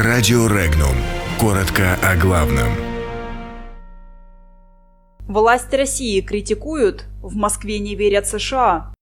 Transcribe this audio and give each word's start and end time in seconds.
Радио 0.00 0.46
Регнум. 0.46 0.94
Коротко 1.40 1.98
о 2.04 2.14
главном. 2.14 2.68
Власть 5.26 5.74
России 5.74 6.20
критикуют, 6.20 7.06
в 7.20 7.34
Москве 7.34 7.80
не 7.80 7.96
верят 7.96 8.28
США. 8.28 8.94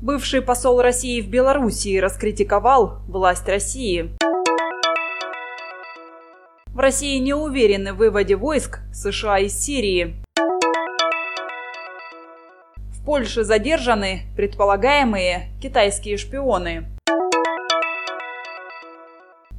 Бывший 0.00 0.42
посол 0.42 0.80
России 0.80 1.20
в 1.20 1.28
Белоруссии 1.28 1.98
раскритиковал 1.98 3.00
власть 3.08 3.48
России. 3.48 4.16
В 6.68 6.78
России 6.78 7.18
не 7.18 7.34
уверены 7.34 7.94
в 7.94 7.96
выводе 7.96 8.36
войск 8.36 8.78
США 8.92 9.40
из 9.40 9.58
Сирии. 9.58 10.21
В 13.02 13.04
Польше 13.04 13.42
задержаны 13.42 14.26
предполагаемые 14.36 15.48
китайские 15.60 16.16
шпионы. 16.16 16.84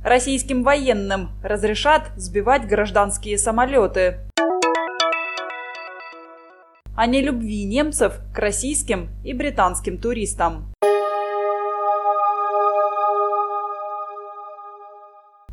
Российским 0.01 0.63
военным 0.63 1.31
разрешат 1.43 2.11
сбивать 2.15 2.65
гражданские 2.65 3.37
самолеты. 3.37 4.19
О 6.95 7.05
нелюбви 7.05 7.65
немцев 7.65 8.13
к 8.33 8.39
российским 8.39 9.09
и 9.25 9.33
британским 9.33 9.97
туристам. 9.97 10.72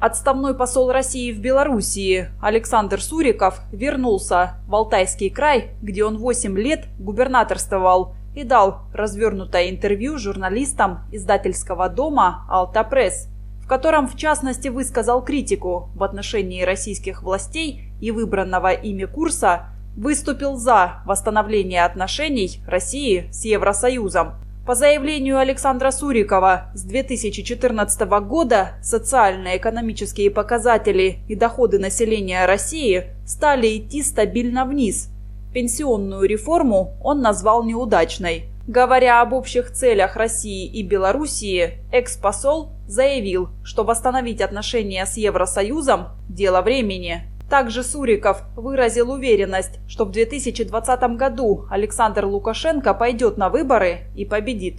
Отставной 0.00 0.54
посол 0.54 0.90
России 0.90 1.30
в 1.30 1.40
Белоруссии 1.40 2.30
Александр 2.40 3.02
Суриков 3.02 3.60
вернулся 3.70 4.54
в 4.66 4.74
Алтайский 4.74 5.28
край, 5.28 5.73
где 5.82 6.06
он 6.06 6.16
8 6.16 6.56
лет 6.56 6.86
губернаторствовал 6.98 8.14
и 8.34 8.42
дал 8.42 8.78
развернутое 8.95 9.68
интервью 9.68 10.16
журналистам 10.16 11.00
издательского 11.12 11.90
дома 11.90 12.46
«Алтапресс», 12.48 13.28
в 13.62 13.68
котором 13.68 14.09
в 14.09 14.16
частности 14.16 14.68
высказал 14.68 15.23
критику 15.23 15.90
в 15.95 16.02
отношении 16.02 16.62
российских 16.62 17.23
властей 17.23 17.93
и 18.01 18.10
выбранного 18.10 18.73
ими 18.73 19.04
курса, 19.04 19.66
выступил 19.98 20.56
за 20.56 21.02
восстановление 21.04 21.84
отношений 21.84 22.62
России 22.66 23.28
с 23.32 23.45
Евросоюзом– 23.45 24.37
по 24.71 24.76
заявлению 24.76 25.38
Александра 25.38 25.90
Сурикова, 25.90 26.71
с 26.74 26.85
2014 26.85 28.02
года 28.21 28.74
социально-экономические 28.85 30.30
показатели 30.30 31.18
и 31.27 31.35
доходы 31.35 31.80
населения 31.80 32.46
России 32.46 33.07
стали 33.27 33.79
идти 33.79 34.01
стабильно 34.04 34.65
вниз. 34.65 35.09
Пенсионную 35.52 36.23
реформу 36.29 36.95
он 37.02 37.21
назвал 37.21 37.65
неудачной. 37.65 38.45
Говоря 38.68 39.23
об 39.23 39.32
общих 39.32 39.73
целях 39.73 40.15
России 40.15 40.66
и 40.66 40.84
Белоруссии, 40.84 41.79
экс-посол 41.90 42.71
заявил, 42.87 43.49
что 43.65 43.82
восстановить 43.82 44.40
отношения 44.40 45.05
с 45.05 45.16
Евросоюзом– 45.16 46.10
дело 46.29 46.62
времени. 46.62 47.24
Также 47.51 47.82
Суриков 47.82 48.43
выразил 48.54 49.10
уверенность, 49.10 49.80
что 49.88 50.04
в 50.04 50.12
2020 50.12 51.16
году 51.16 51.66
Александр 51.68 52.24
Лукашенко 52.24 52.95
пойдет 52.95 53.38
на 53.38 53.48
выборы 53.48 54.02
и 54.15 54.24
победит. 54.24 54.79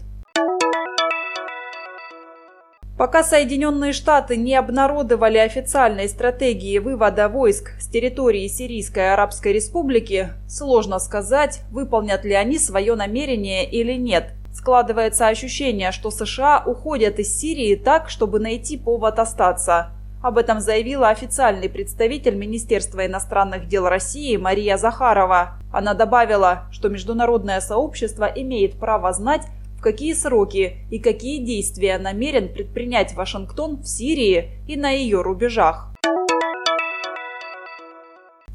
Пока 2.97 3.23
Соединенные 3.23 3.91
Штаты 3.91 4.37
не 4.37 4.55
обнародовали 4.55 5.37
официальной 5.37 6.07
стратегии 6.07 6.77
вывода 6.77 7.27
войск 7.27 7.71
с 7.77 7.87
территории 7.87 8.47
Сирийской 8.47 9.11
Арабской 9.11 9.51
Республики, 9.51 10.29
сложно 10.47 10.99
сказать, 10.99 11.63
выполнят 11.71 12.23
ли 12.23 12.33
они 12.33 12.57
свое 12.57 12.95
намерение 12.95 13.69
или 13.69 13.93
нет. 13.93 14.33
Складывается 14.53 15.27
ощущение, 15.27 15.91
что 15.91 16.09
США 16.09 16.63
уходят 16.65 17.19
из 17.19 17.37
Сирии 17.37 17.75
так, 17.75 18.09
чтобы 18.09 18.39
найти 18.39 18.77
повод 18.77 19.19
остаться. 19.19 19.91
Об 20.21 20.37
этом 20.37 20.59
заявила 20.59 21.09
официальный 21.09 21.67
представитель 21.67 22.35
Министерства 22.35 23.07
иностранных 23.07 23.67
дел 23.67 23.87
России 23.87 24.37
Мария 24.37 24.77
Захарова. 24.77 25.57
Она 25.73 25.95
добавила, 25.95 26.67
что 26.71 26.89
международное 26.89 27.59
сообщество 27.59 28.25
имеет 28.25 28.79
право 28.79 29.11
знать, 29.13 29.47
в 29.79 29.81
какие 29.81 30.13
сроки 30.13 30.85
и 30.91 30.99
какие 30.99 31.43
действия 31.43 31.97
намерен 31.97 32.53
предпринять 32.53 33.15
Вашингтон 33.15 33.77
в 33.77 33.87
Сирии 33.87 34.51
и 34.67 34.75
на 34.75 34.91
ее 34.91 35.23
рубежах. 35.23 35.90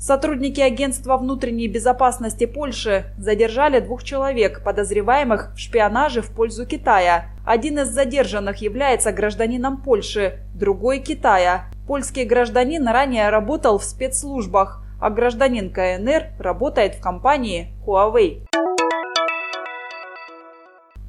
Сотрудники 0.06 0.60
Агентства 0.60 1.16
внутренней 1.16 1.66
безопасности 1.66 2.46
Польши 2.46 3.06
задержали 3.18 3.80
двух 3.80 4.04
человек, 4.04 4.62
подозреваемых 4.62 5.52
в 5.56 5.58
шпионаже 5.58 6.22
в 6.22 6.30
пользу 6.30 6.64
Китая. 6.64 7.30
Один 7.44 7.80
из 7.80 7.88
задержанных 7.88 8.58
является 8.58 9.10
гражданином 9.10 9.82
Польши, 9.82 10.38
другой– 10.54 10.98
Китая. 11.00 11.64
Польский 11.88 12.22
гражданин 12.22 12.86
ранее 12.86 13.30
работал 13.30 13.80
в 13.80 13.84
спецслужбах, 13.84 14.80
а 15.00 15.10
гражданин 15.10 15.72
КНР 15.72 16.34
работает 16.38 16.94
в 16.94 17.00
компании 17.00 17.72
Huawei. 17.84 18.46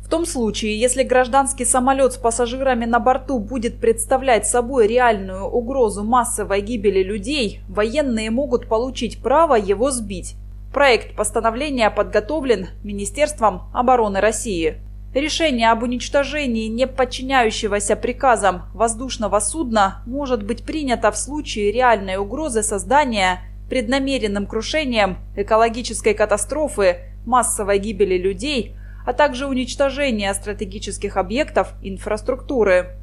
В 0.07 0.09
том 0.09 0.25
случае, 0.25 0.79
если 0.79 1.03
гражданский 1.03 1.65
самолет 1.65 2.13
с 2.13 2.17
пассажирами 2.17 2.85
на 2.85 2.97
борту 2.97 3.39
будет 3.39 3.81
представлять 3.81 4.47
собой 4.47 4.87
реальную 4.87 5.43
угрозу 5.43 6.05
массовой 6.05 6.61
гибели 6.61 7.03
людей, 7.03 7.59
военные 7.67 8.31
могут 8.31 8.69
получить 8.69 9.21
право 9.21 9.55
его 9.55 9.91
сбить. 9.91 10.35
Проект 10.71 11.13
постановления 11.13 11.89
подготовлен 11.89 12.69
Министерством 12.85 13.63
обороны 13.73 14.21
России. 14.21 14.77
Решение 15.13 15.71
об 15.71 15.83
уничтожении 15.83 16.67
не 16.67 16.87
подчиняющегося 16.87 17.97
приказам 17.97 18.61
воздушного 18.73 19.41
судна 19.41 20.03
может 20.05 20.41
быть 20.41 20.63
принято 20.63 21.11
в 21.11 21.17
случае 21.17 21.73
реальной 21.73 22.15
угрозы 22.15 22.63
создания 22.63 23.41
преднамеренным 23.69 24.47
крушением 24.47 25.17
экологической 25.35 26.13
катастрофы, 26.13 26.99
массовой 27.25 27.79
гибели 27.79 28.17
людей– 28.17 28.73
а 29.07 29.13
также 29.13 29.47
уничтожение 29.47 30.33
стратегических 30.33 31.15
объектов 31.15 31.73
инфраструктуры. 31.81 32.99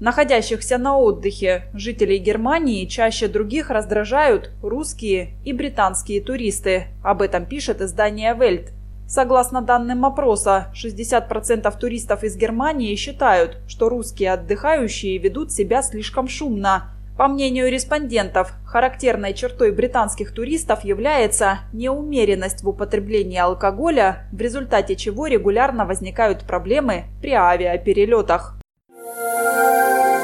Находящихся 0.00 0.78
на 0.78 0.96
отдыхе 0.96 1.64
жителей 1.74 2.16
Германии 2.16 2.86
чаще 2.86 3.28
других 3.28 3.68
раздражают 3.68 4.52
русские 4.62 5.34
и 5.44 5.52
британские 5.52 6.22
туристы. 6.22 6.86
Об 7.04 7.20
этом 7.20 7.44
пишет 7.44 7.82
издание 7.82 8.34
Welt. 8.34 8.70
Согласно 9.06 9.60
данным 9.60 10.06
опроса, 10.06 10.72
60% 10.74 11.78
туристов 11.78 12.24
из 12.24 12.34
Германии 12.34 12.94
считают, 12.94 13.58
что 13.68 13.90
русские 13.90 14.32
отдыхающие 14.32 15.18
ведут 15.18 15.52
себя 15.52 15.82
слишком 15.82 16.28
шумно, 16.28 16.94
по 17.18 17.26
мнению 17.26 17.68
респондентов, 17.68 18.52
характерной 18.64 19.34
чертой 19.34 19.72
британских 19.72 20.32
туристов 20.32 20.84
является 20.84 21.58
неумеренность 21.72 22.62
в 22.62 22.68
употреблении 22.68 23.38
алкоголя, 23.38 24.28
в 24.32 24.40
результате 24.40 24.94
чего 24.94 25.26
регулярно 25.26 25.84
возникают 25.84 26.46
проблемы 26.46 27.06
при 27.20 27.32
авиаперелетах. 27.32 28.56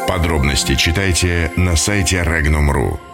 Подробности 0.06 0.77
читайте 0.77 1.50
на 1.56 1.75
сайте 1.75 2.22
Regnum.ru. 2.22 3.13